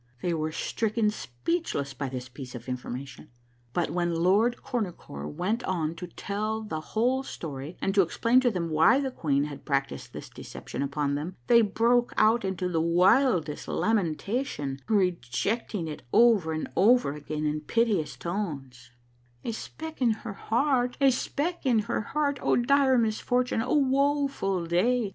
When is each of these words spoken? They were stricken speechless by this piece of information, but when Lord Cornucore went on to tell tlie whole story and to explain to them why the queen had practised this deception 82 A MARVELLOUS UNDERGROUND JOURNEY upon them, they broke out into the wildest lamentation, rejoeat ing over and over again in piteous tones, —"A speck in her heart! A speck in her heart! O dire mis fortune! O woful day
They 0.23 0.33
were 0.33 0.51
stricken 0.51 1.11
speechless 1.11 1.93
by 1.93 2.09
this 2.09 2.27
piece 2.27 2.55
of 2.55 2.67
information, 2.67 3.29
but 3.71 3.91
when 3.91 4.15
Lord 4.15 4.57
Cornucore 4.63 5.27
went 5.27 5.63
on 5.65 5.93
to 5.97 6.07
tell 6.07 6.63
tlie 6.65 6.81
whole 6.83 7.21
story 7.21 7.77
and 7.83 7.93
to 7.93 8.01
explain 8.01 8.39
to 8.39 8.49
them 8.49 8.71
why 8.71 8.99
the 8.99 9.11
queen 9.11 9.43
had 9.43 9.63
practised 9.63 10.11
this 10.11 10.27
deception 10.27 10.81
82 10.81 10.87
A 10.87 10.95
MARVELLOUS 10.95 11.07
UNDERGROUND 11.07 11.35
JOURNEY 11.35 11.35
upon 11.35 11.53
them, 11.53 11.65
they 11.65 11.71
broke 12.01 12.13
out 12.17 12.43
into 12.43 12.67
the 12.67 12.81
wildest 12.81 13.67
lamentation, 13.67 14.79
rejoeat 14.87 15.75
ing 15.75 15.99
over 16.11 16.51
and 16.51 16.67
over 16.75 17.13
again 17.13 17.45
in 17.45 17.61
piteous 17.61 18.15
tones, 18.17 18.89
—"A 19.45 19.51
speck 19.51 20.01
in 20.01 20.11
her 20.25 20.33
heart! 20.33 20.97
A 20.99 21.11
speck 21.11 21.63
in 21.63 21.77
her 21.85 22.01
heart! 22.01 22.39
O 22.41 22.55
dire 22.55 22.97
mis 22.97 23.19
fortune! 23.19 23.61
O 23.61 23.75
woful 23.75 24.65
day 24.65 25.09